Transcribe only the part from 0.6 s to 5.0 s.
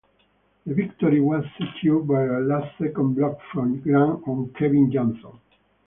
The victory was secured by a last-second block from Grant on Kevin